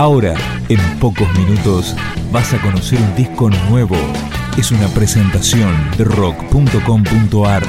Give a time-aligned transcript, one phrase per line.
[0.00, 0.34] Ahora,
[0.70, 1.94] en pocos minutos,
[2.32, 3.98] vas a conocer un disco nuevo.
[4.56, 7.62] Es una presentación de rock.com.ar,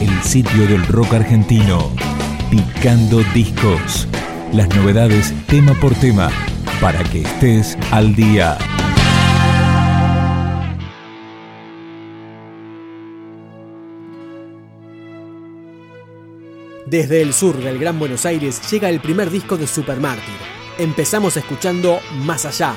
[0.00, 1.90] el sitio del rock argentino.
[2.52, 4.06] Picando discos.
[4.52, 6.30] Las novedades tema por tema,
[6.80, 8.56] para que estés al día.
[16.86, 20.61] Desde el sur del Gran Buenos Aires llega el primer disco de Supermártir.
[20.78, 22.74] Empezamos escuchando Más Allá,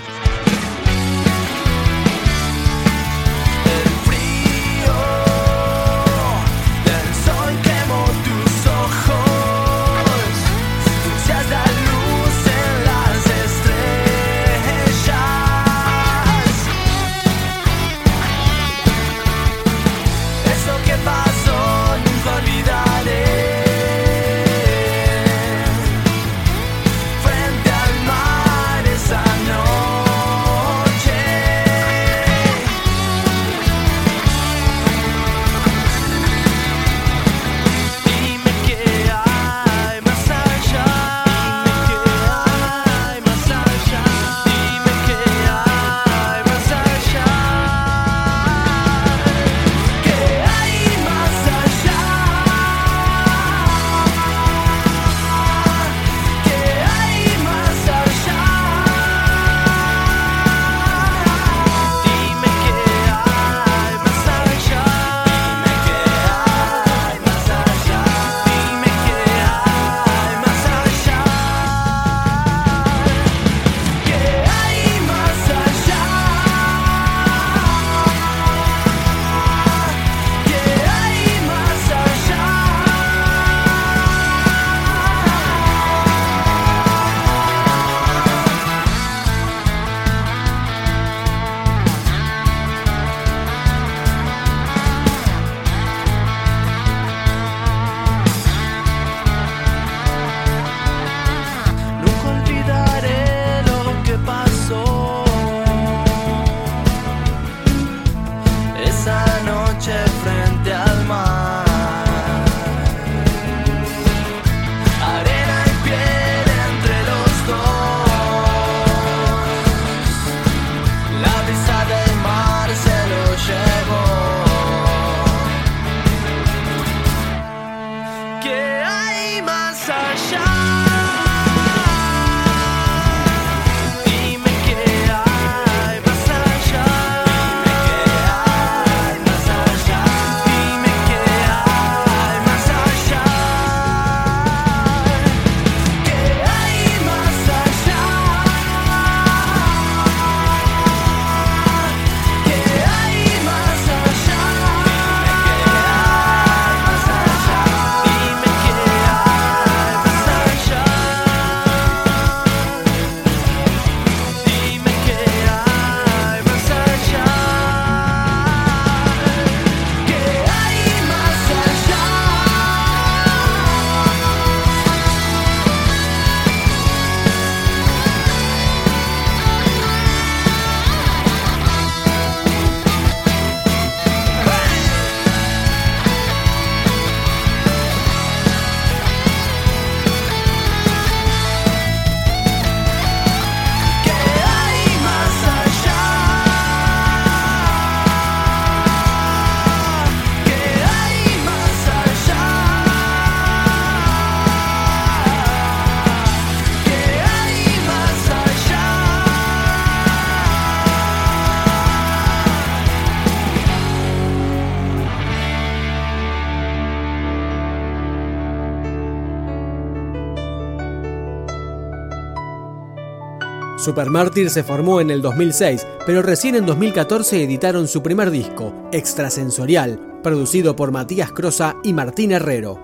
[223.85, 229.99] Supermártir se formó en el 2006, pero recién en 2014 editaron su primer disco, Extrasensorial,
[230.23, 232.79] producido por Matías Crosa y Martín Herrero.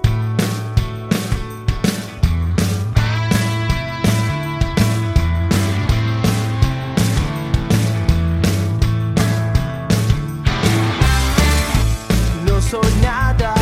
[12.46, 13.56] No soy nada,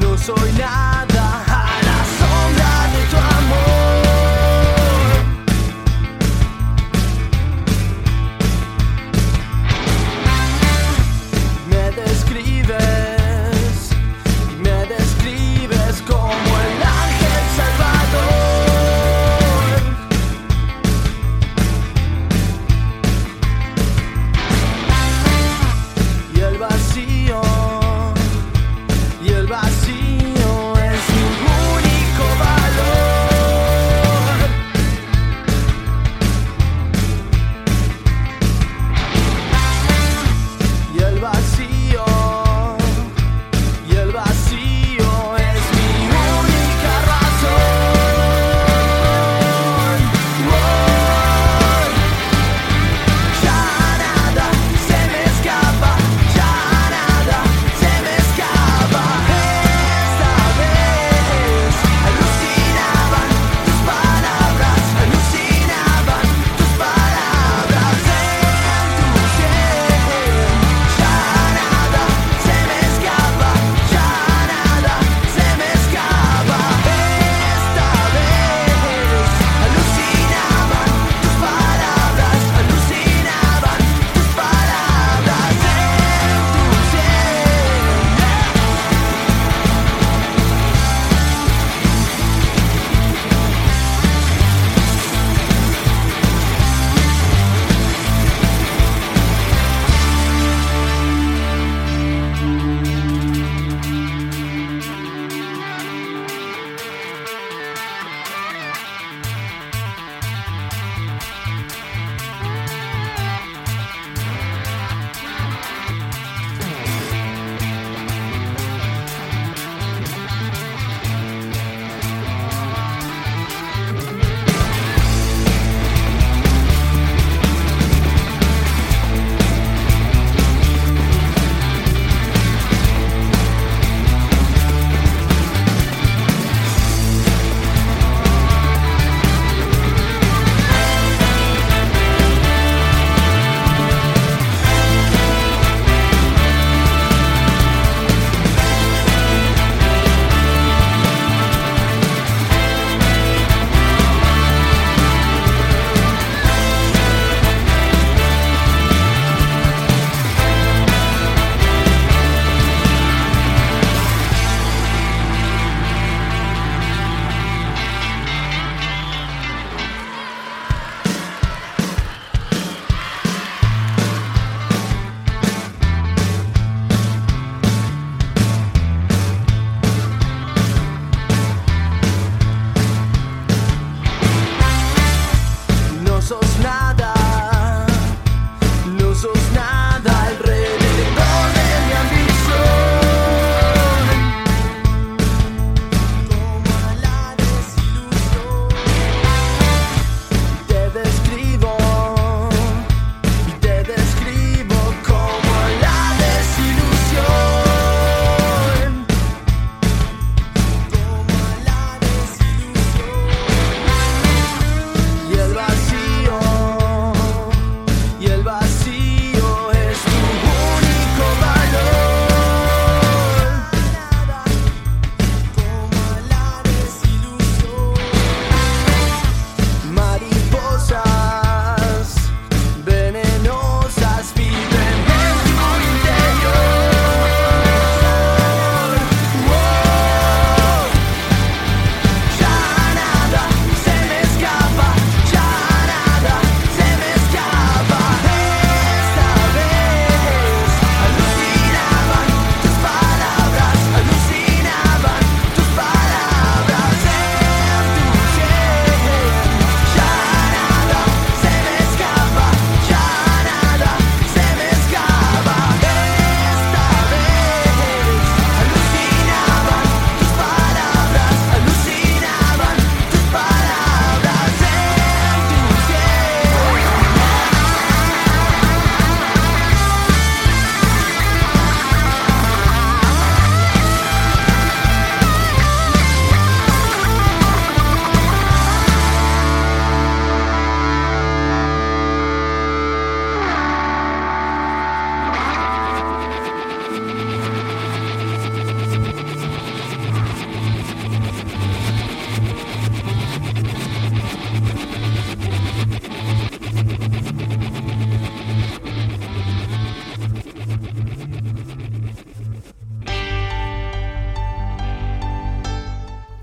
[0.00, 0.81] no soy nada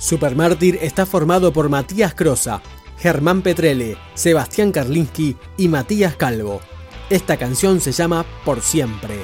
[0.10, 2.64] Supermártir está formado por Matías Crosa,
[2.98, 6.62] Germán Petrele, Sebastián Karlinski y Matías Calvo.
[7.12, 9.20] Esta canción se llama Por Siempre.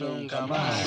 [0.00, 0.84] Nunca más.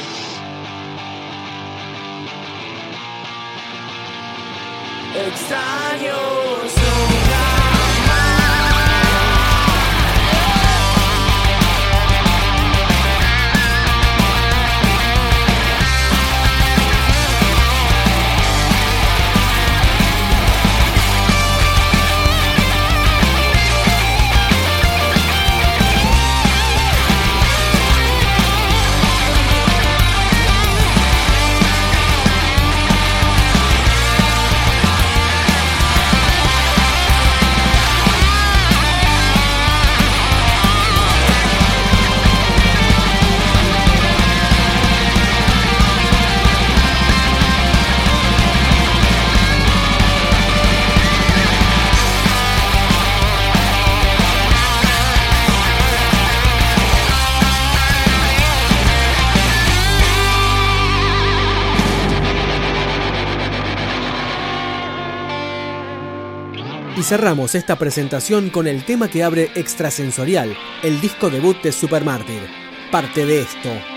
[5.16, 6.47] Extraños
[67.08, 72.42] cerramos esta presentación con el tema que abre Extrasensorial, el disco debut de Supermartyr.
[72.92, 73.97] Parte de esto.